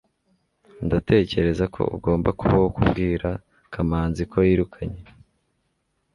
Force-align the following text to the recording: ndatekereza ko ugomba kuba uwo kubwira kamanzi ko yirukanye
ndatekereza 0.85 1.65
ko 1.75 1.81
ugomba 1.95 2.29
kuba 2.39 2.53
uwo 2.59 2.69
kubwira 2.75 3.29
kamanzi 3.73 4.21
ko 4.31 4.37
yirukanye 4.47 5.01